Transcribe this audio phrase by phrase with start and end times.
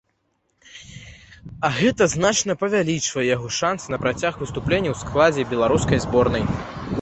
[1.67, 6.43] А гэта значна павялічвае яго шанцы на працяг выступленняў і ў складзе беларускай зборнай.